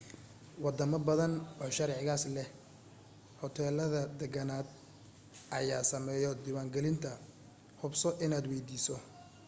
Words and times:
wadamo 0.63 0.97
badan 1.09 1.33
oo 1.61 1.69
sharcigaas 1.77 2.23
leh 2.35 2.49
hoteelada 3.41 4.01
deegaaneed 4.19 4.67
ayaa 5.59 5.89
sameeyo 5.91 6.29
diiwan 6.43 6.67
gelinta 6.75 7.11
hubso 7.81 8.09
inaad 8.25 8.45
weydiiso 8.51 8.95